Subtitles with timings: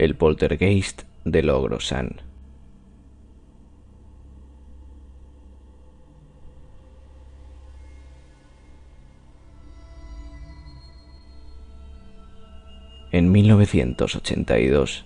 [0.00, 2.22] El poltergeist de Logrosan.
[13.12, 15.04] En 1982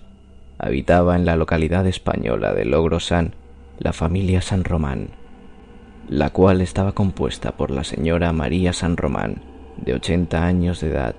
[0.57, 3.33] habitaba en la localidad española de Logrosan
[3.77, 5.09] la familia San Román,
[6.07, 9.41] la cual estaba compuesta por la señora María San Román,
[9.75, 11.15] de 80 años de edad,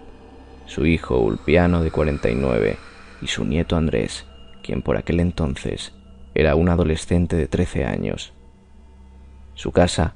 [0.65, 2.86] su hijo Ulpiano de 49
[3.21, 4.27] y su nieto Andrés,
[4.63, 5.93] quien por aquel entonces
[6.35, 8.33] era un adolescente de 13 años.
[9.55, 10.15] Su casa,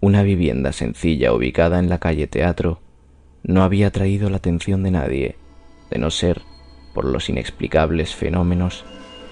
[0.00, 2.80] una vivienda sencilla ubicada en la calle Teatro,
[3.42, 5.36] no había atraído la atención de nadie,
[5.90, 6.42] de no ser
[6.94, 8.84] por los inexplicables fenómenos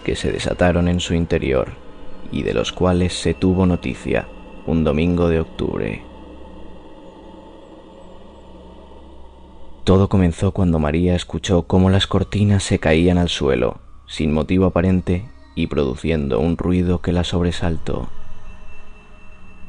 [0.04, 1.72] que se desataron en su interior
[2.30, 4.28] y de los cuales se tuvo noticia
[4.66, 6.13] un domingo de octubre.
[9.84, 15.28] Todo comenzó cuando María escuchó cómo las cortinas se caían al suelo, sin motivo aparente
[15.54, 18.08] y produciendo un ruido que la sobresaltó.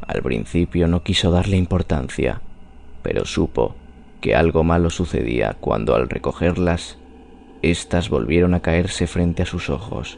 [0.07, 2.41] Al principio no quiso darle importancia,
[3.03, 3.75] pero supo
[4.21, 6.97] que algo malo sucedía cuando al recogerlas,
[7.61, 10.17] éstas volvieron a caerse frente a sus ojos,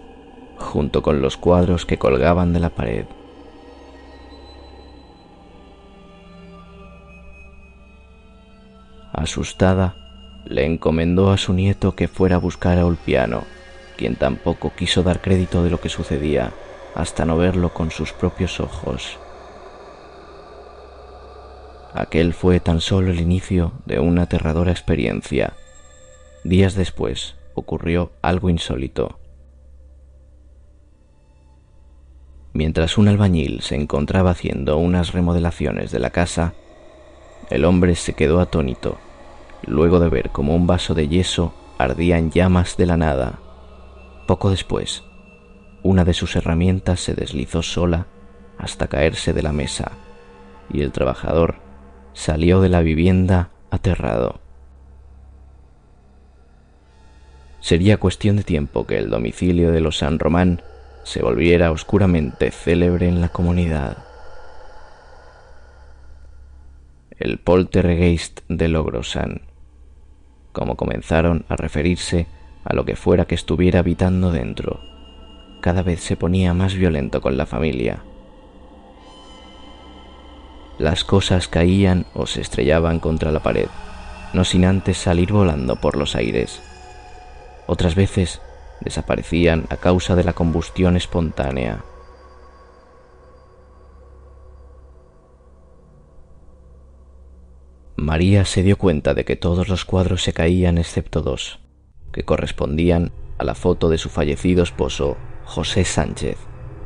[0.58, 3.06] junto con los cuadros que colgaban de la pared.
[9.17, 9.95] Asustada,
[10.45, 13.45] le encomendó a su nieto que fuera a buscar a Ulpiano,
[13.97, 16.53] quien tampoco quiso dar crédito de lo que sucedía
[16.94, 19.17] hasta no verlo con sus propios ojos.
[21.95, 25.53] Aquel fue tan solo el inicio de una aterradora experiencia.
[26.44, 29.17] Días después ocurrió algo insólito.
[32.53, 36.53] Mientras un albañil se encontraba haciendo unas remodelaciones de la casa,
[37.49, 38.99] el hombre se quedó atónito
[39.66, 43.40] luego de ver como un vaso de yeso ardía en llamas de la nada.
[44.28, 45.03] Poco después,
[45.84, 48.07] una de sus herramientas se deslizó sola
[48.57, 49.91] hasta caerse de la mesa,
[50.72, 51.56] y el trabajador
[52.13, 54.41] salió de la vivienda aterrado.
[57.59, 60.62] Sería cuestión de tiempo que el domicilio de los San Román
[61.03, 63.97] se volviera oscuramente célebre en la comunidad.
[67.17, 69.47] El poltergeist de Logrosan
[70.57, 72.25] como comenzaron a referirse
[72.66, 74.79] a lo que fuera que estuviera habitando dentro.
[75.62, 78.00] Cada vez se ponía más violento con la familia.
[80.79, 83.67] Las cosas caían o se estrellaban contra la pared,
[84.34, 86.59] no sin antes salir volando por los aires.
[87.67, 88.41] Otras veces
[88.81, 91.84] desaparecían a causa de la combustión espontánea.
[98.00, 101.59] María se dio cuenta de que todos los cuadros se caían excepto dos,
[102.13, 106.38] que correspondían a la foto de su fallecido esposo, José Sánchez,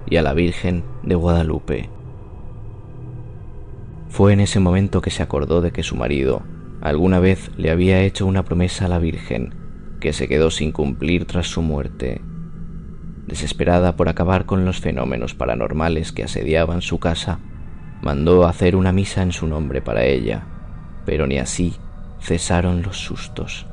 [0.09, 1.89] y a la Virgen de Guadalupe.
[4.07, 6.43] Fue en ese momento que se acordó de que su marido
[6.79, 9.53] alguna vez le había hecho una promesa a la Virgen,
[9.99, 12.21] que se quedó sin cumplir tras su muerte.
[13.27, 17.39] Desesperada por acabar con los fenómenos paranormales que asediaban su casa,
[18.01, 20.47] mandó hacer una misa en su nombre para ella
[21.05, 21.75] pero ni así
[22.21, 23.65] cesaron los sustos.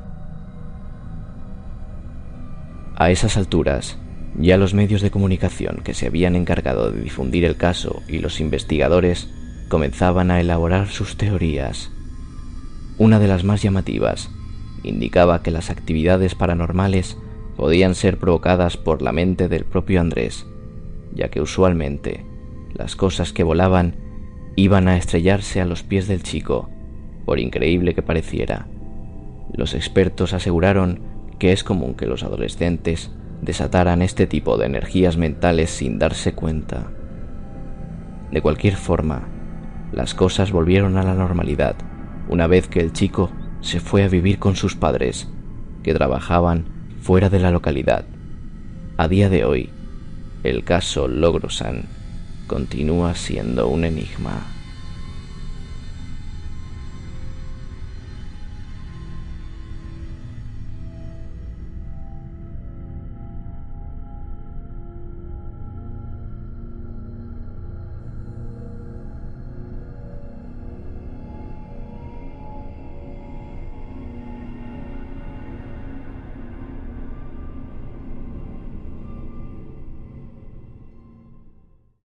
[2.95, 3.97] A esas alturas,
[4.37, 8.39] ya los medios de comunicación que se habían encargado de difundir el caso y los
[8.39, 9.29] investigadores
[9.69, 11.91] comenzaban a elaborar sus teorías.
[12.97, 14.29] Una de las más llamativas
[14.83, 17.17] indicaba que las actividades paranormales
[17.55, 20.45] podían ser provocadas por la mente del propio Andrés,
[21.13, 22.25] ya que usualmente
[22.73, 23.95] las cosas que volaban
[24.55, 26.69] iban a estrellarse a los pies del chico
[27.29, 28.65] por increíble que pareciera.
[29.53, 31.01] Los expertos aseguraron
[31.37, 33.11] que es común que los adolescentes
[33.43, 36.89] desataran este tipo de energías mentales sin darse cuenta.
[38.31, 39.27] De cualquier forma,
[39.91, 41.75] las cosas volvieron a la normalidad
[42.29, 43.29] una vez que el chico
[43.61, 45.29] se fue a vivir con sus padres,
[45.83, 46.65] que trabajaban
[46.99, 48.05] fuera de la localidad.
[48.97, 49.69] A día de hoy,
[50.41, 51.83] el caso Logrosan
[52.47, 54.58] continúa siendo un enigma.